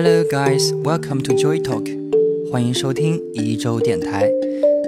[0.00, 1.84] Hello guys, welcome to Joy Talk，
[2.52, 4.30] 欢迎收听一周电台，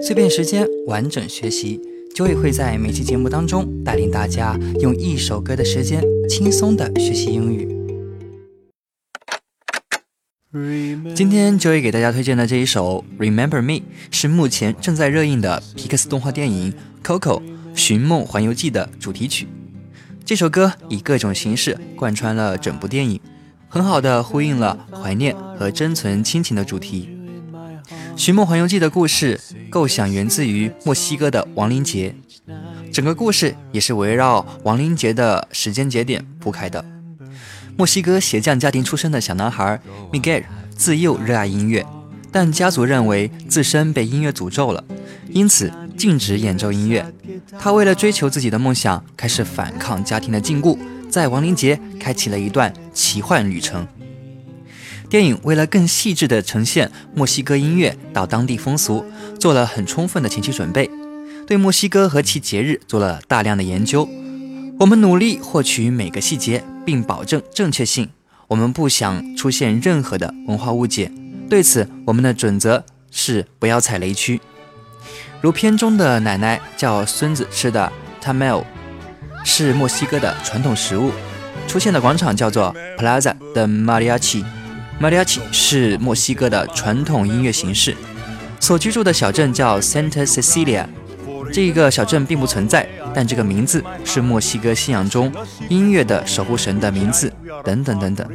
[0.01, 1.81] 碎片时间完整学习。
[2.15, 7.67] Joy 会在每期节目当中带领大家用一首歌的时间轻松的学习英语。
[11.13, 13.72] 今天 Joy 给大家推荐的这一首《Remember Me》
[14.13, 16.73] 是目前正在热映的皮克斯动画电影
[17.05, 17.42] 《Coco
[17.74, 19.48] 寻梦环游记》的主题曲。
[20.24, 23.19] 这首歌以各种形式贯穿了整部电影，
[23.73, 27.09] 很好的呼应了怀念和珍存亲情的主题。
[28.16, 32.12] 《寻梦环游记》的故事构想源自于墨西哥的亡灵节，
[32.92, 36.84] 整个故事也是围绕亡灵节的时间节点铺开的。
[37.77, 39.80] 墨西哥鞋匠家庭出身的小男孩
[40.12, 40.42] Miguel
[40.77, 41.87] 自幼热爱音乐，
[42.33, 44.83] 但家族认为自身被音乐诅咒了，
[45.28, 47.06] 因此禁止演奏音乐。
[47.59, 50.77] 他为了追求自己的梦想，开始反抗家庭的禁锢，
[51.10, 53.87] 在亡灵节开启了一段奇幻旅程。
[55.08, 59.05] 电影为了更细致地呈现墨西哥音乐到当地风俗，
[59.38, 60.88] 做了很充分的前期准备，
[61.47, 64.08] 对墨西哥和其节日做了大量的研究。
[64.78, 68.08] 我们努力获取每个细节，并保证正确性。
[68.47, 71.11] 我们不想出现任何的文化误解，
[71.48, 74.41] 对此我们的准则是不要踩雷区。
[75.41, 78.64] 如片中的奶奶叫孙子吃的 tamale，
[79.44, 81.12] 是墨西哥的传统食物。
[81.66, 84.44] 出现的广场叫做 Plaza de Mariachi。
[85.00, 87.97] Mariachi 是墨西哥的传统音乐形式。
[88.58, 90.84] 所居住的小镇叫 Santa Cecilia，
[91.52, 95.32] 这个小镇并不存在，但这个名字是墨西哥信仰中
[95.69, 97.32] 音乐的守护神的名字。
[97.64, 98.27] 等等等等。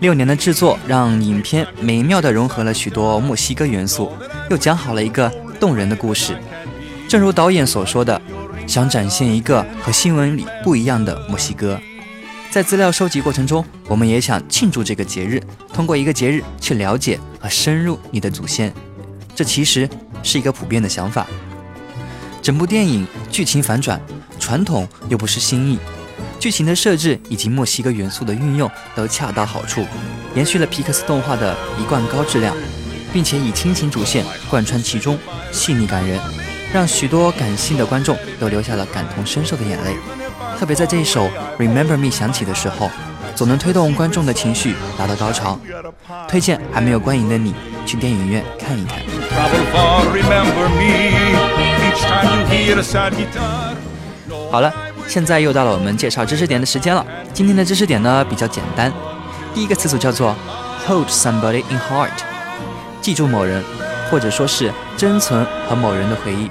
[0.00, 4.10] 六年的制作让影片美妙地融合了许多墨西哥元素，
[4.50, 6.36] 又讲好了一个动人的故事。
[7.08, 8.20] 正如导演所说的，
[8.66, 11.80] 想展现一个和新闻里不一样的墨西哥。
[12.50, 15.40] 在资料收集过程中，我们也想庆祝这个节日，
[15.72, 18.72] 通过一个节日去了解和深入你的祖先。
[19.36, 19.88] 这其实
[20.22, 21.26] 是一个普遍的想法。
[22.42, 24.00] 整部电影剧情反转，
[24.40, 25.78] 传统又不失新意，
[26.40, 29.84] 剧情的设置以及墨西哥元素的运用都恰到好处，
[30.34, 32.56] 延续了皮克斯动画的一贯高质量，
[33.12, 35.18] 并且以亲情主线贯穿其中，
[35.52, 36.18] 细腻感人，
[36.72, 39.96] 让许多感性的观众都流下了感同身受的眼泪。
[40.58, 41.26] 特别在这一首
[41.58, 42.90] 《Remember Me》响起的时候，
[43.34, 45.58] 总能推动观众的情绪达到高潮。
[46.28, 47.54] 推荐还没有观影的你
[47.84, 48.98] 去电影院看一看。
[54.50, 54.72] 好了，
[55.06, 57.04] 现在又到了我们介绍知识点的时间了。
[57.32, 58.92] 今天的知识点呢比较简单，
[59.54, 60.34] 第一个词组叫做
[60.86, 62.10] “hold somebody in heart”，
[63.02, 63.62] 记住某人，
[64.10, 66.50] 或者说是珍存和某人的回忆，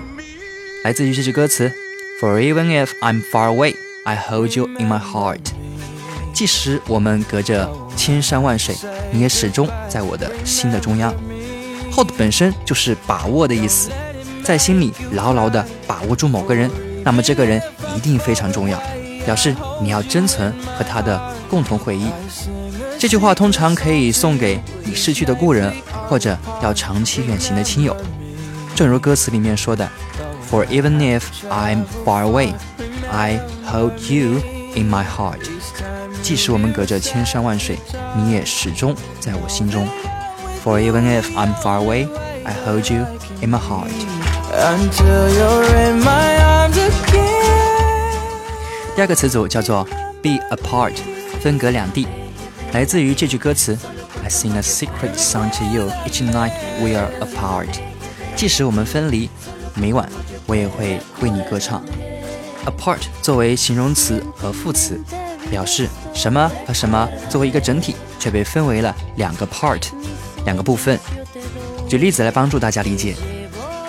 [0.84, 1.72] 来自于这句歌词
[2.20, 5.40] ：“For even if I'm far away。” I hold you in my heart。
[6.32, 8.76] 即使我们隔着千山万水，
[9.12, 11.12] 你也始终在我的心的中央。
[11.92, 13.90] Hold 本身就是把握的意思，
[14.44, 16.70] 在心里牢牢地把握住某个人，
[17.04, 17.60] 那么这个人
[17.96, 18.80] 一定非常重要，
[19.26, 22.12] 表示你要珍存和他的共同回忆。
[23.00, 25.74] 这句话通常可以送给已逝去的故人，
[26.09, 27.97] 或者要长期远行的亲友。
[28.75, 29.89] 正如歌词里面说的，
[30.51, 34.41] For even if I'm far away。I hold you
[34.77, 35.41] in my heart。
[36.23, 37.77] 即使我们隔着千山万水，
[38.17, 39.84] 你也始终在我心中。
[40.65, 42.06] For even if I'm far away,
[42.45, 43.05] I hold you
[43.41, 43.91] in my heart.
[44.53, 48.15] Until you're in my arms again。
[48.95, 49.83] 第二个词组叫做
[50.23, 50.93] be apart，
[51.43, 52.06] 分隔两地，
[52.73, 53.77] 来自于这句歌词
[54.25, 57.69] ：I sing a secret song to you each night we are apart。
[58.37, 59.28] 即使我们分离，
[59.75, 60.09] 每晚
[60.47, 61.83] 我也会为你歌唱。
[62.67, 65.01] apart 作为形容词和副词，
[65.51, 69.83] 表示什么和什么作为一个整体，却被分为了两个 part，
[70.45, 70.99] 两个部分。
[71.89, 73.17] 举例子来帮助大家理解，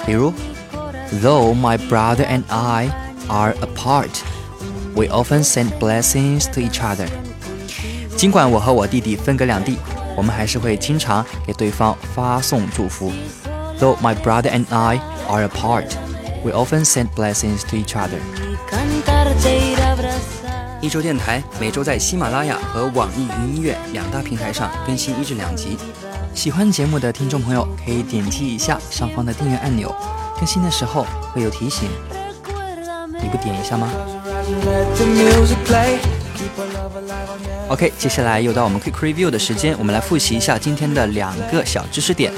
[0.05, 0.33] 比如，
[1.21, 2.89] Though my brother and I
[3.27, 4.09] are apart,
[4.95, 7.07] we often send blessings to each other。
[8.15, 9.77] 尽管我和我弟弟分隔两地，
[10.16, 13.12] 我们还是会经常给对方发送祝福。
[13.78, 14.98] Though my brother and I
[15.28, 15.90] are apart,
[16.42, 18.18] we often send blessings to each other。
[20.80, 25.76] 一周电台每周在喜马拉雅和网易云音乐两大平台上更新一至两集。
[26.34, 29.94] 喜欢节目的听众朋友可以点击一下上方的订阅按钮，
[30.36, 31.88] 更新的时候会有提醒。
[33.20, 33.88] 你不点一下吗
[37.68, 42.32] ？OK，接下来又到我们 Quick Review 的时间，我们来复习一下今天的两个小知识点。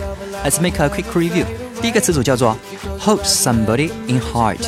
[0.44, 1.44] Let's make a quick review。
[1.80, 2.56] 第一个词组叫做
[2.98, 4.66] hold somebody in heart。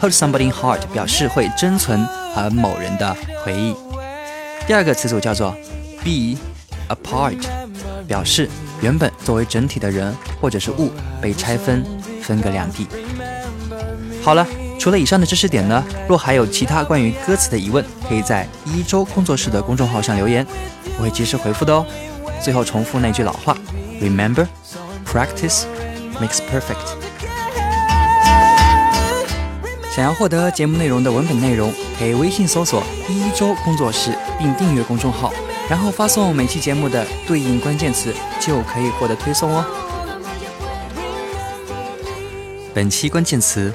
[0.00, 2.04] Hold somebody in heart 表示会珍存
[2.34, 3.74] 和某人的回忆。
[4.66, 5.56] 第二个词组叫做
[6.02, 6.36] be
[6.88, 7.38] apart，
[8.06, 8.48] 表示
[8.80, 10.90] 原本作为整体的人或者是物
[11.20, 11.84] 被拆分，
[12.20, 12.86] 分隔两地。
[14.22, 14.46] 好了，
[14.82, 20.44] 除了以上的知识点呢，若还有其他关于歌词的疑问，可以在一周工作室的公众号上留言，
[20.98, 21.86] 我会及时回复的哦。
[22.42, 23.56] 最后重复那句老话
[24.00, 24.44] ：Remember,
[25.06, 25.66] practice
[26.20, 26.82] makes perfect。
[29.94, 35.32] 想要获得节目内容的文本内容，可以微信搜索“一周工作室”并订阅公众号，
[35.70, 39.64] 然后发送每期节目的对应关键词，就可以获得推送哦。
[42.74, 43.72] 本期关键词：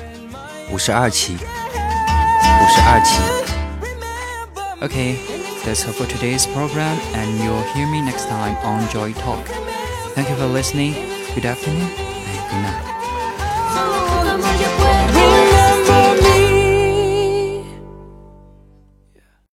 [0.70, 3.20] 五十二期，五十二期。
[4.80, 5.16] Okay,
[5.64, 9.46] that's all for today's program, and you'll hear me next time on Joy Talk.
[10.14, 10.94] Thank you for listening.
[11.34, 14.05] Good afternoon and good night.